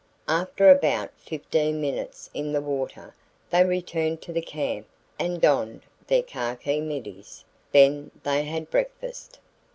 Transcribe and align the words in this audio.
After 0.27 0.71
about 0.71 1.11
fifteen 1.15 1.79
minutes 1.79 2.31
in 2.33 2.53
the 2.53 2.59
water 2.61 3.13
they 3.51 3.63
returned 3.63 4.19
to 4.23 4.33
the 4.33 4.41
camp 4.41 4.87
and 5.19 5.39
donned 5.39 5.83
their 6.07 6.23
khaki 6.23 6.81
middies; 6.81 7.45
then 7.71 8.09
they 8.23 8.45
had 8.45 8.71
breakfast. 8.71 9.37